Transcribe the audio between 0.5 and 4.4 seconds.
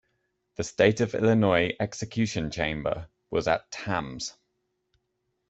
The State of Illinois execution chamber was at Tamms.